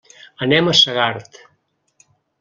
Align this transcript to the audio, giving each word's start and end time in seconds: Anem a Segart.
Anem 0.45 0.69
a 0.71 0.73
Segart. 0.79 1.37